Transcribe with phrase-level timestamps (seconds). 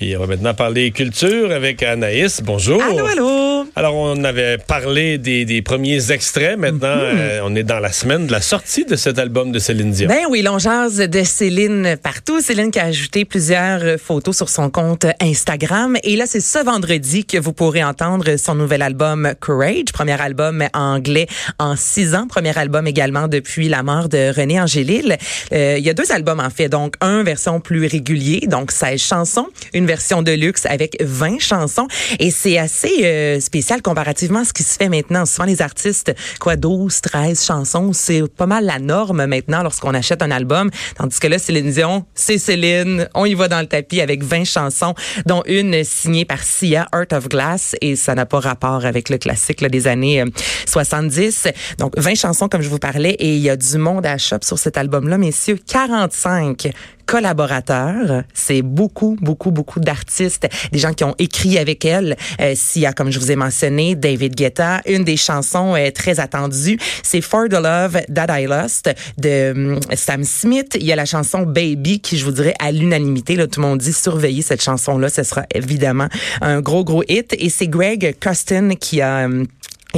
[0.00, 2.40] Et on va maintenant parler culture avec Anaïs.
[2.42, 2.80] Bonjour.
[2.82, 3.37] Allô, allô.
[3.78, 6.58] Alors, on avait parlé des, des premiers extraits.
[6.58, 7.16] Maintenant, Mhm.
[7.16, 10.08] euh, on est dans la semaine de la sortie de cet album de Céline Dion.
[10.08, 12.40] Ben oui, l'on jase de Céline partout.
[12.40, 15.96] Céline qui a ajouté plusieurs euh, photos sur son compte Instagram.
[16.02, 20.64] Et là, c'est ce vendredi que vous pourrez entendre son nouvel album Courage, premier album
[20.74, 21.28] anglais
[21.60, 25.16] en six ans, premier album également depuis la mort de René Angélil.
[25.52, 29.00] Euh, il y a deux albums en fait, donc un version plus régulier, donc 16
[29.00, 31.86] chansons, une version de luxe avec 20 chansons.
[32.18, 35.26] Et c'est assez euh, spécial comparativement à ce qui se fait maintenant.
[35.26, 40.22] Souvent les artistes, quoi, 12, 13 chansons, c'est pas mal la norme maintenant lorsqu'on achète
[40.22, 40.70] un album.
[40.96, 44.44] Tandis que là, Céline Dion, c'est Céline, on y va dans le tapis avec 20
[44.44, 44.94] chansons,
[45.26, 49.18] dont une signée par Sia, Art of Glass, et ça n'a pas rapport avec le
[49.18, 50.26] classique là, des années euh,
[50.66, 51.48] 70.
[51.78, 54.38] Donc 20 chansons comme je vous parlais, et il y a du monde à shop
[54.42, 56.70] sur cet album-là, messieurs, 45
[57.08, 58.22] collaborateurs.
[58.34, 62.16] C'est beaucoup, beaucoup, beaucoup d'artistes, des gens qui ont écrit avec elle.
[62.40, 65.90] Euh, S'il y a, comme je vous ai mentionné, David Guetta, une des chansons euh,
[65.90, 70.76] très attendues, c'est For the Love That I Lost de hum, Sam Smith.
[70.78, 73.78] Il y a la chanson Baby qui, je vous dirais, à l'unanimité, tout le monde
[73.78, 75.08] dit surveiller cette chanson-là.
[75.08, 76.08] Ce sera évidemment
[76.42, 77.34] un gros, gros hit.
[77.38, 79.28] Et c'est Greg Costin qui a...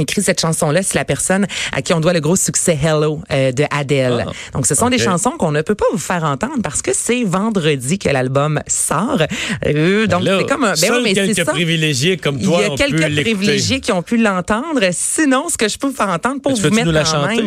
[0.01, 3.51] écrit cette chanson-là, c'est la personne à qui on doit le gros succès Hello euh,
[3.51, 4.25] de Adele.
[4.27, 6.91] Ah, Donc, ce sont des chansons qu'on ne peut pas vous faire entendre parce que
[6.93, 9.21] c'est vendredi que l'album sort.
[9.65, 10.73] Euh, donc, c'est comme un...
[10.73, 11.45] Ben oui, mais quelques ça.
[11.51, 14.81] privilégiés comme Il toi y a on quelques privilégiés qui ont pu l'entendre.
[14.91, 17.43] Sinon, ce que je peux vous faire entendre pour vous mettre nous la quand chanter?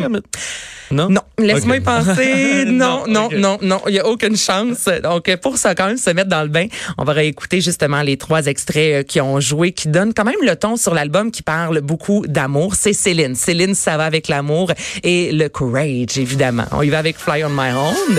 [0.90, 1.08] Non?
[1.08, 2.64] Non, laisse-moi y penser.
[2.74, 4.88] Non, non, non, non, il y a aucune chance.
[5.02, 6.66] Donc pour ça quand même se mettre dans le bain,
[6.98, 10.34] on va réécouter justement les trois extraits euh, qui ont joué qui donnent quand même
[10.42, 12.74] le ton sur l'album qui parle beaucoup d'amour.
[12.74, 13.34] C'est Céline.
[13.34, 14.72] Céline ça va avec l'amour
[15.02, 16.64] et le courage évidemment.
[16.72, 18.18] On y va avec Fly on my own.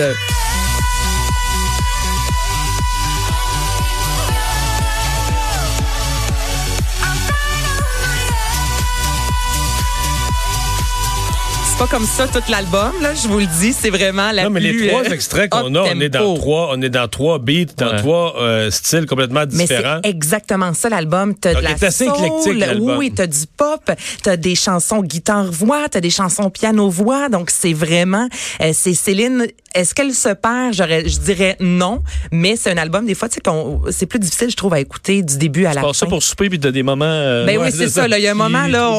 [11.78, 14.50] C'est pas comme ça tout l'album là, je vous le dis, c'est vraiment la Non,
[14.50, 17.06] mais plus les trois euh, extraits qu'on a, on est dans trois, on est dans
[17.06, 17.98] trois beats, dans Ouais.
[17.98, 20.00] trois euh, styles complètement Mais c'est différents.
[20.02, 21.34] exactement ça l'album.
[21.34, 22.96] T'as de la est assez soul, éclectique, l'album.
[22.96, 23.90] oui, t'as du pop,
[24.22, 27.28] t'as des chansons guitare-voix, t'as des chansons piano-voix.
[27.28, 28.26] Donc c'est vraiment,
[28.62, 29.46] euh, c'est Céline.
[29.76, 30.72] Est-ce qu'elle se perd?
[30.72, 32.02] J'aurais, je dirais non.
[32.32, 34.80] Mais c'est un album des fois, tu sais, qu'on, c'est plus difficile, je trouve, à
[34.80, 35.86] écouter du début à la Tu fin.
[35.88, 37.04] passes ça pour souper puis t'as des moments.
[37.06, 38.08] euh, Ben ouais, oui, c'est ça.
[38.08, 38.18] là.
[38.18, 38.90] Il y a un moment, là,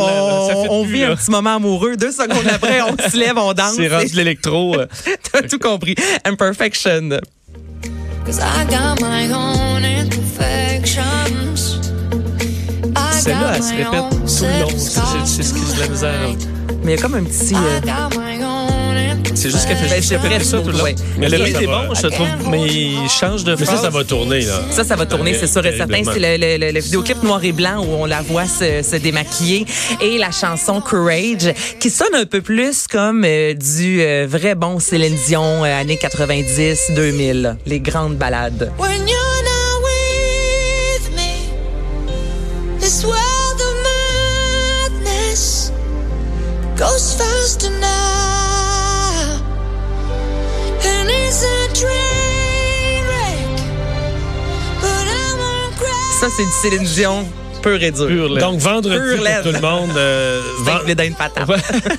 [0.69, 1.11] on, vit là.
[1.11, 1.97] un petit moment amoureux.
[1.97, 3.73] Deux secondes après, on se lève, on danse.
[3.75, 4.79] C'est rendu de l'électro.
[4.79, 4.85] euh.
[5.31, 5.95] T'as tout compris.
[6.25, 7.09] Imperfection.
[8.25, 11.79] Cause I got my own imperfections.
[12.95, 14.69] I Celle-là, elle se répète tout le long.
[15.25, 16.11] C'est- ce qui est de la misère.
[16.83, 17.55] Mais il y a comme un petit.
[17.55, 17.79] Euh,
[19.37, 20.83] C'est juste qu'elle fait Ben, juste presque ça tout le long.
[20.83, 20.95] ouais.
[21.17, 22.27] Mais le ça est bon, je trouve.
[22.49, 23.81] Mais il change de Mais ça, phrase.
[23.83, 24.61] ça va tourner, là.
[24.71, 26.01] Ça, ça va tourner, c'est sûr et certain.
[26.03, 28.95] C'est le, le, le- le vidéoclip noir et blanc où on la voit se, se
[28.97, 29.65] démaquiller
[30.01, 34.79] et la chanson Courage qui sonne un peu plus comme euh, du euh, vrai bon
[34.79, 38.71] Céline Dion euh, années 90-2000, les grandes balades.
[38.79, 39.36] When you're
[56.27, 57.25] Ça, c'est du Céline Dion
[57.61, 58.37] pur et dur.
[58.37, 59.41] Donc, vendredi Pur pour lait.
[59.43, 59.91] tout le monde.
[59.97, 61.47] euh, C'est ven- avec les patate.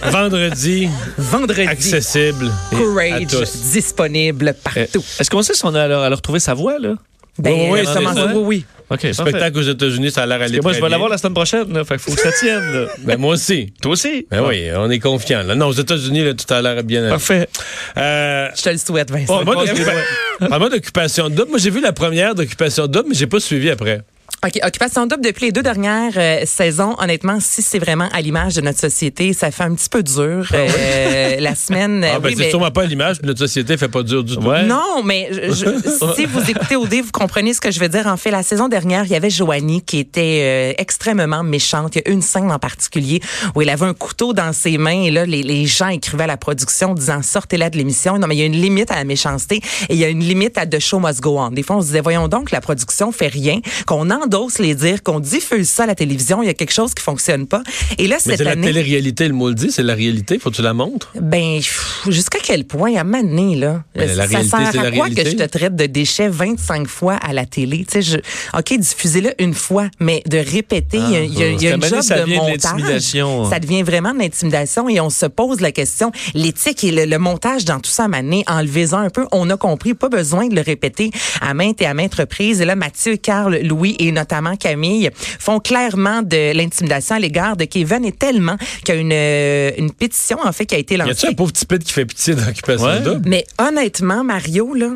[0.12, 2.50] vendredi, Vendredi, accessible.
[2.72, 3.56] à Courage tous.
[3.72, 5.04] disponible Euh, partout.
[5.18, 6.94] Est-ce qu'on sait si on a alors, alors trouvé sa voix, là?
[7.38, 8.00] Ben, oui, oui, ça, ça.
[8.34, 8.64] oui, oui.
[8.90, 9.12] OK, parfait.
[9.12, 11.72] Spectacle aux États-Unis, ça a l'air aller que moi, je vais l'avoir la semaine prochaine,
[11.72, 11.84] là.
[11.84, 12.86] Fait qu'il faut que ça tienne, là.
[13.04, 13.72] Ben, moi aussi.
[13.80, 14.26] Toi aussi?
[14.30, 15.42] Ben oui, on est confiant.
[15.42, 15.54] Là.
[15.54, 17.00] Non, aux États-Unis, tout a l'air bien.
[17.02, 17.10] aller.
[17.10, 17.48] Parfait.
[17.96, 19.42] Euh, Je te le souhaite, Vincent.
[19.44, 21.50] D'occupa- parle-moi d'occupation double.
[21.50, 24.00] Moi, j'ai vu la première d'occupation double, mais j'ai pas suivi après.
[24.46, 28.54] OK, Occupation Double, depuis les deux dernières euh, saisons, honnêtement, si c'est vraiment à l'image
[28.54, 30.46] de notre société, ça fait un petit peu dur.
[30.54, 32.04] Euh, la semaine...
[32.08, 34.36] Ah, ben, oui, c'est mais- sûrement pas l'image, puis notre société fait pas dur du
[34.36, 34.46] tout.
[34.46, 34.62] Ouais.
[34.62, 38.06] Non, mais je- je- si vous écoutez OD, vous comprenez ce que je veux dire.
[38.06, 41.96] En fait, la saison dernière, il y avait Joanie qui était euh, extrêmement méchante.
[41.96, 43.20] Il y a une scène en particulier
[43.56, 46.28] où elle avait un couteau dans ses mains et là, les, les gens écrivaient à
[46.28, 48.18] la production disant sortez-la de l'émission.
[48.18, 49.56] Non, mais il y a une limite à la méchanceté
[49.88, 51.50] et il y a une limite à The Show Must Go On.
[51.50, 55.02] Des fois, on se disait voyons donc, la production fait rien, qu'on endosse les dires,
[55.02, 56.42] qu'on diffuse ça à la télévision.
[56.42, 57.62] Il y a quelque chose qui fonctionne pas.
[57.96, 60.38] Et là, Mais cette c'est la année, télé-réalité, le mot le dit, c'est la réalité,
[60.38, 61.10] faut que tu la montres.
[61.20, 61.60] ben,
[62.08, 65.24] jusqu'à quel point, à donné, là, Mais la ça réalité, sert à la quoi réalité.
[65.24, 67.86] que je te traite de déchets 25 fois à la télé?
[67.90, 68.16] Tu sais, je,
[68.58, 71.68] OK, diffusez-le une fois, mais de répéter, il y a, il y a- il y
[71.68, 73.50] a Ah, une job ça de montage.
[73.50, 77.18] Ça devient vraiment de l'intimidation et on se pose la question, l'éthique et le, le
[77.18, 79.26] montage dans tout ça, à donné, enlevez-en un peu.
[79.32, 81.10] On a compris, pas besoin de le répéter
[81.40, 82.60] à maintes et à maintes reprises.
[82.60, 87.64] Et là, Mathieu, Carl, Louis et notamment Camille font clairement de l'intimidation à l'égard de
[87.64, 90.94] Kevin et tellement qu'il y a une, euh, une pétition, en fait, qui a été
[90.94, 91.10] Y lancée.
[91.12, 93.00] a-tu un pauvre petit pit qui fait pitié d'occupation Ouais.
[93.00, 93.28] double?
[93.28, 94.90] Mais honnêtement, Mario, là,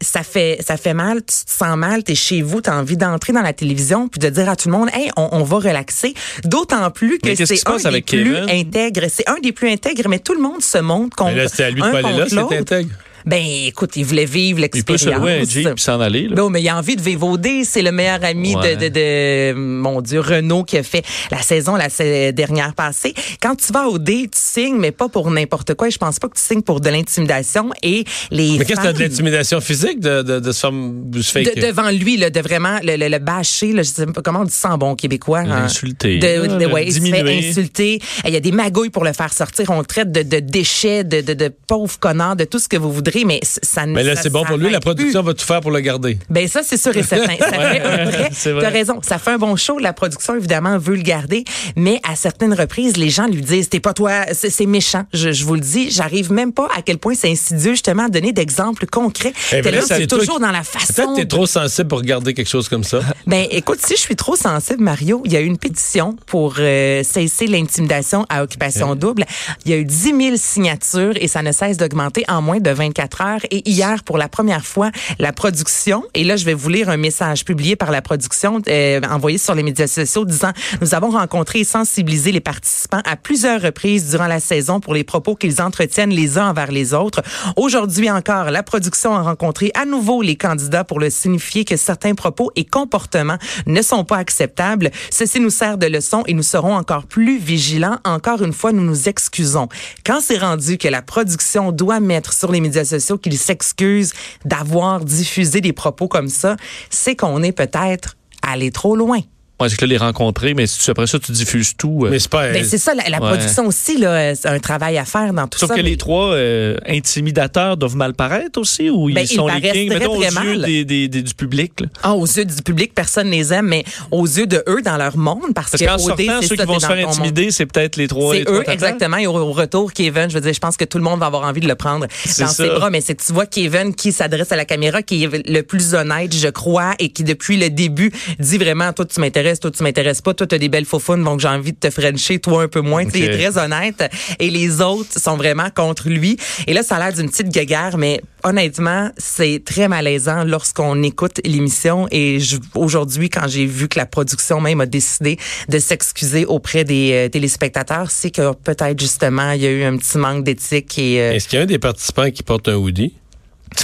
[0.00, 3.32] ça fait ça fait mal, tu te sens mal, t'es chez vous, t'as envie d'entrer
[3.32, 6.14] dans la télévision puis de dire à tout le monde, hey, on, on va relaxer.
[6.44, 8.50] D'autant plus que c'est un des avec plus Kevin?
[8.50, 9.06] intègres.
[9.08, 11.64] C'est un des plus intègres, mais tout le monde se montre contre Mais là, c'était
[11.64, 12.90] à lui de un pas aller là, c'était intègre.
[13.26, 15.70] Ben, écoute, il voulait vivre Il peut se louer un l'expérience.
[15.74, 16.28] Jeep s'en aller.
[16.28, 16.36] là.
[16.36, 17.64] Non, mais il a envie de vivauder.
[17.64, 18.76] C'est le meilleur ami Ouais.
[18.76, 21.88] de, de, de, mon Dieu, Renault qui a fait la saison la
[22.32, 23.14] dernière passée.
[23.40, 25.88] Quand tu vas au D, tu signes, mais pas pour n'importe quoi.
[25.88, 27.70] Et je pense pas que tu signes pour de l'intimidation.
[27.82, 32.30] Et les Mais qu'est-ce que de l'intimidation physique de, de, de de devant lui, là,
[32.30, 34.94] de vraiment le, le, le bâcher, là, je sais pas comment on dit en bon
[34.94, 35.40] québécois.
[35.40, 35.62] hein.
[35.62, 38.00] L'insulter, De, là, de- ouais, il se fait insulter.
[38.26, 39.70] Il y a des magouilles pour le faire sortir.
[39.70, 42.76] On le traite de, de déchets, de, de, de pauvres connards, de tout ce que
[42.76, 44.94] vous voudrez, mais ça ne Mais là, c'est bon pour lui, la plus.
[44.94, 46.18] production va tout faire pour le garder.
[46.30, 47.36] Ben ça, c'est sûr et certain.
[47.38, 48.30] Ça fait un vrai.
[48.60, 49.00] T'as raison.
[49.02, 49.78] Ça fait un bon show.
[49.78, 51.44] La production, évidemment, veut le garder.
[51.76, 55.04] Mais à certaines reprises, les gens lui disent, t'es pas toi, c'est méchant.
[55.12, 58.08] Je, je vous le dis, j'arrive même pas à quel point c'est insidieux, justement, à
[58.08, 59.32] donner d'exemples concrets.
[59.52, 61.14] Eh ben là, c'est toujours dans la Peut-être façon.
[61.14, 63.00] que t'es trop sensible pour regarder quelque chose comme ça.
[63.26, 66.56] Ben, écoute, si je suis trop sensible, Mario, il y a eu une pétition pour
[66.58, 69.24] euh, cesser l'intimidation à occupation double.
[69.64, 72.70] Il y a eu 10 000 signatures et ça ne cesse d'augmenter en moins de
[72.70, 73.01] 24
[73.50, 76.96] Et hier, pour la première fois, la production, et là, je vais vous lire un
[76.96, 81.60] message publié par la production, euh, envoyé sur les médias sociaux, disant, nous avons rencontré
[81.60, 86.10] et sensibilisé les participants à plusieurs reprises durant la saison pour les propos qu'ils entretiennent
[86.10, 87.22] les uns envers les autres.
[87.56, 92.14] Aujourd'hui encore, la production a rencontré à nouveau les candidats pour le signifier que certains
[92.14, 94.90] propos et comportements ne sont pas acceptables.
[95.10, 97.98] Ceci nous sert de leçon et nous serons encore plus vigilants.
[98.04, 99.68] Encore une fois, nous nous excusons.
[100.04, 104.12] Quand c'est rendu que la production doit mettre sur les médias sociaux qu'ils s'excusent
[104.44, 106.56] d'avoir diffusé des propos comme ça,
[106.90, 109.20] c'est qu'on est peut-être allé trop loin.
[109.60, 112.04] Ouais, c'est que là, les rencontrer, mais si tu- après ça, tu diffuses tout.
[112.04, 112.48] euh, Mais c'est pas.
[112.50, 113.28] Ben, c'est ça, la, la Ouais.
[113.28, 115.76] production aussi, là, c'est un travail à faire dans tout Sauf ça.
[115.76, 119.62] que mais- les trois euh, intimidateurs doivent mal paraître aussi, ou Ben, ils sont ils
[119.62, 120.62] les kings, très, mettons, aux yeux mal.
[120.62, 121.72] des, des- des- du public.
[121.80, 121.86] là.
[122.02, 125.16] Ah, aux yeux du public, personne les aime, mais aux yeux de eux dans leur
[125.16, 127.50] monde, parce, Parce que qu'en OD, sortant, c'est ceux ça, qui vont se faire intimider,
[127.52, 128.34] c'est peut-être les trois.
[128.34, 129.16] C'est eux, exactement.
[129.18, 131.26] Et au, au retour, Kevin, je veux dire, je pense que tout le monde va
[131.26, 132.46] avoir envie de le prendre dans ça.
[132.48, 132.90] ses bras.
[132.90, 135.94] Mais c'est que tu vois Kevin qui s'adresse à la caméra, qui est le plus
[135.94, 138.10] honnête, je crois, et qui depuis le début
[138.40, 141.24] dit vraiment, toi tu m'intéresses, toi tu m'intéresses pas, toi tu as des belles faufounes,
[141.24, 143.04] donc j'ai envie de te frencher, toi un peu moins.
[143.04, 144.04] Sais, Il est très honnête.
[144.38, 146.36] Et les autres sont vraiment contre lui.
[146.66, 151.40] Et là, ça a l'air d'une petite guéguerre, mais honnêtement, c'est très malaisant lorsqu'on écoute
[151.44, 152.08] l'émission.
[152.10, 152.38] Et
[152.74, 155.38] aujourd'hui, quand j'ai vu que la production même a décidé
[155.68, 159.96] de s'excuser auprès des euh, téléspectateurs, c'est que peut-être justement, il y a eu un
[159.96, 161.20] petit manque d'éthique et...
[161.20, 163.14] euh, Est-ce qu'il y a un des participants qui porte un hoodie?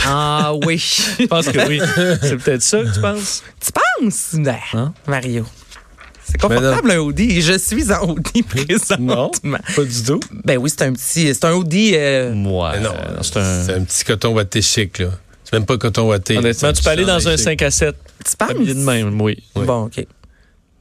[0.06, 0.79] Ah oui.
[1.20, 1.81] Je pense que oui.
[2.23, 3.43] c'est peut-être ça que tu penses?
[3.61, 4.35] tu penses?
[4.35, 4.93] Ben, Hein?
[5.06, 5.45] Mario.
[6.25, 7.40] C'est confortable un hoodie.
[7.40, 9.30] Je suis en hoodie présentement.
[9.42, 10.21] Non, pas du tout?
[10.45, 11.92] Ben oui, c'est un petit, c'est un hoodie.
[11.95, 13.64] euh, Moi, Mais non, c'est un.
[13.64, 15.09] c'est un petit coton watté chic, là.
[15.45, 16.37] C'est même pas coton watté.
[16.37, 17.97] Honnêtement, tu peux aller dans un 5 à 7.
[18.25, 18.50] tu penses?
[18.52, 19.42] De même, oui.
[19.54, 20.04] Bon, OK.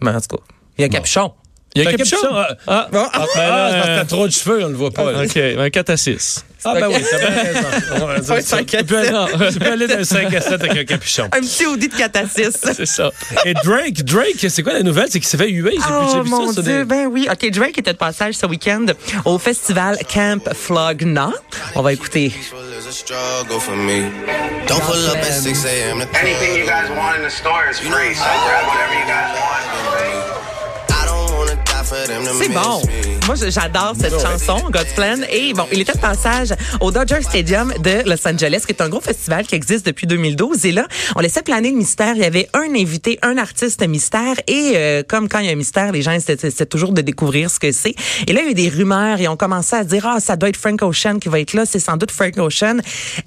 [0.02, 0.44] Mais en tout cas,
[0.78, 1.32] il y a un capuchon.
[1.76, 2.18] Il y a un capuchon?
[2.34, 5.12] Ah, Ah, ah, ah, c'est parce que t'as trop de cheveux, on le voit pas.
[5.12, 5.24] là.
[5.24, 6.44] OK, un 4 à 6.
[6.66, 8.08] Ah, ben oui, t'as bien raison.
[8.10, 9.54] Un ça, cinq à tu, peux aller, sept.
[9.54, 11.24] tu peux aller dans un 5 à 7 avec un capuchon.
[11.26, 12.58] Un petit hoodie de 4 à 6.
[12.76, 13.12] C'est ça.
[13.46, 15.06] Et Drake, Drake, c'est quoi la nouvelle?
[15.10, 15.74] C'est qu'il s'est fait huer.
[15.76, 17.28] J'ai Oh vu, mon ça Dieu, des- ben oui.
[17.32, 18.88] OK, Drake était de passage ce week-end
[19.24, 21.30] au festival Camp Flogna.
[21.76, 22.34] On va écouter.
[22.34, 24.10] a struggle for me.
[24.68, 26.02] Don't pull up at 6 a.m.
[26.22, 29.87] Anything you guys want in the store is free, so grab whatever you guys want.
[31.90, 32.82] C'est bon.
[33.28, 35.18] Moi, j'adore cette chanson, God's Plan.
[35.30, 38.88] Et bon, il était de passage au Dodger Stadium de Los Angeles, qui est un
[38.88, 40.66] gros festival qui existe depuis 2012.
[40.66, 42.16] Et là, on laissait planer le mystère.
[42.16, 44.36] Il y avait un invité, un artiste mystère.
[44.48, 47.52] Et euh, comme quand il y a un mystère, les gens c'est toujours de découvrir
[47.52, 47.96] ce que c'est.
[48.28, 50.38] Et là, il y a eu des rumeurs et on commençait à dire, ah, ça
[50.38, 51.66] doit être Frank Ocean qui va être là.
[51.66, 52.78] C'est sans doute Frank Ocean.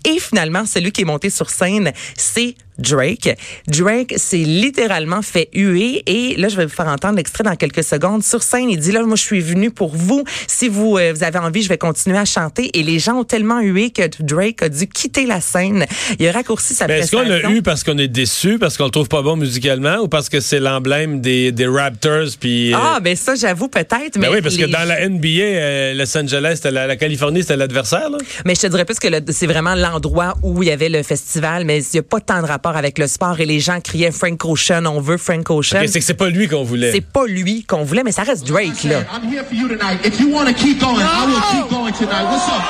[0.06, 3.36] Et finalement, celui qui est monté sur scène, c'est Drake.
[3.68, 7.84] Drake s'est littéralement fait huer et là je vais vous faire entendre l'extrait dans quelques
[7.84, 8.24] secondes.
[8.24, 10.24] Sur scène, il dit là moi je suis venu pour vous.
[10.46, 13.24] Si vous euh, vous avez envie, je vais continuer à chanter et les gens ont
[13.24, 15.86] tellement hué que Drake a dû quitter la scène.
[16.18, 18.84] Il a raccourci sa Mais est-ce qu'on l'a eu parce qu'on est déçu, parce qu'on
[18.84, 22.72] le trouve pas bon musicalement, ou parce que c'est l'emblème des, des Raptors, puis...
[22.72, 25.94] euh, Ah ben ça j'avoue peut-être mais ben oui, parce que dans la NBA, euh,
[25.94, 28.18] Los Angeles, la, la Californie, c'était l'adversaire, là.
[28.44, 31.64] Mais je te dirais plus que c'est vraiment l'endroit où il y avait le festival,
[31.64, 33.40] mais il n'y a pas tant de rapport avec le sport.
[33.40, 35.80] Et les gens criaient Frank Ocean, on veut Frank Ocean.
[35.80, 36.92] Ok, c'est que c'est pas lui qu'on voulait.
[36.92, 39.00] C'est pas lui qu'on voulait, mais ça reste Drake, là.
[39.12, 40.04] I'm here for you tonight.
[40.04, 42.24] If you want to keep going, I will keep going tonight.
[42.30, 42.62] What's up?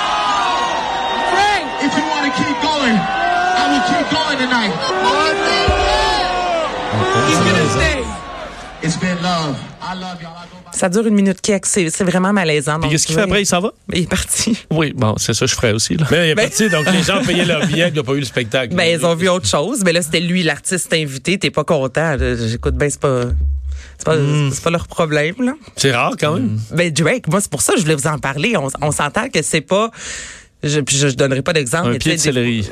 [1.32, 1.64] Frank!
[1.86, 4.72] If you want to keep going, I will keep going tonight.
[7.28, 7.98] He's gonna stay.
[8.82, 9.58] It's been love.
[9.82, 10.36] I love y'all.
[10.72, 12.78] Ça dure une minute quelque, c'est vraiment malaisant.
[12.80, 13.42] Puis qu'est-ce qu'il fait après?
[13.42, 13.72] Il s'en va?
[13.92, 14.56] Il est parti.
[14.70, 15.96] Oui, bon, c'est ça que je ferais aussi.
[15.96, 16.06] Là.
[16.10, 18.24] Mais il est parti, donc les gens payaient leur billet, ils n'ont pas eu le
[18.24, 18.74] spectacle.
[18.74, 19.82] Ben, ils ont vu autre chose.
[19.84, 21.38] Mais là, c'était lui, l'artiste invité.
[21.38, 22.16] T'es pas content.
[22.18, 23.24] J'écoute, ben, c'est pas.
[24.00, 24.16] C'est pas,
[24.52, 25.52] c'est pas leur problème, là.
[25.76, 26.58] C'est rare, quand même.
[26.72, 28.56] Ben, Drake, moi, c'est pour ça que je voulais vous en parler.
[28.56, 29.90] On, on s'entend que c'est pas.
[30.62, 31.90] Je, je, je donnerai pas d'exemple.
[31.90, 32.68] Un pied de céleri.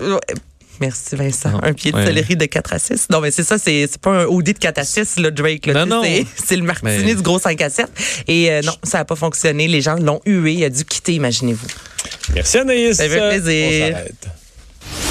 [0.81, 1.51] Merci, Vincent.
[1.51, 1.61] Non.
[1.65, 2.07] Un pied de Ouais.
[2.07, 3.09] céleri de 4 à 6.
[3.11, 5.67] Non, mais c'est ça, c'est c'est pas un OD de 4 à 6, là, Drake.
[5.67, 6.09] Là, Non, non.
[6.37, 7.89] C'est le martini Mais- du gros 5 à 7.
[8.29, 9.67] Et euh, non, ça a pas fonctionné.
[9.69, 10.53] Les gens l'ont hué.
[10.53, 11.67] Il a dû quitter, imaginez-vous.
[12.35, 12.97] Merci, Anaïs.
[12.97, 13.97] Ça fait plaisir.
[13.97, 14.29] On.